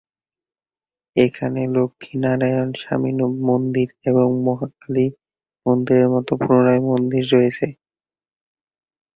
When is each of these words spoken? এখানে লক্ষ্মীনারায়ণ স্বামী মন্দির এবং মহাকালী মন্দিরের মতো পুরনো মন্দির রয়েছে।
এখানে 1.15 1.61
লক্ষ্মীনারায়ণ 1.75 2.69
স্বামী 2.73 3.11
মন্দির 3.47 3.87
এবং 4.05 4.27
মহাকালী 4.43 5.07
মন্দিরের 5.65 6.07
মতো 6.09 6.31
পুরনো 6.41 6.73
মন্দির 6.89 7.23
রয়েছে। 7.33 7.67